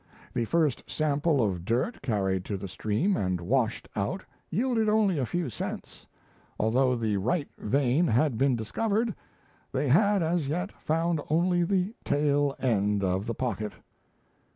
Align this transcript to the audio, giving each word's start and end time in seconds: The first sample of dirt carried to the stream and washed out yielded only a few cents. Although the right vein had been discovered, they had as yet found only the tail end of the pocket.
The 0.33 0.45
first 0.45 0.83
sample 0.89 1.43
of 1.43 1.63
dirt 1.63 2.01
carried 2.01 2.43
to 2.45 2.57
the 2.57 2.67
stream 2.67 3.15
and 3.15 3.39
washed 3.39 3.87
out 3.95 4.25
yielded 4.49 4.89
only 4.89 5.19
a 5.19 5.27
few 5.27 5.47
cents. 5.47 6.07
Although 6.59 6.95
the 6.95 7.17
right 7.17 7.47
vein 7.59 8.07
had 8.07 8.35
been 8.35 8.55
discovered, 8.55 9.13
they 9.71 9.89
had 9.89 10.23
as 10.23 10.47
yet 10.47 10.71
found 10.81 11.21
only 11.29 11.61
the 11.63 11.93
tail 12.03 12.55
end 12.59 13.03
of 13.03 13.27
the 13.27 13.35
pocket. 13.35 13.73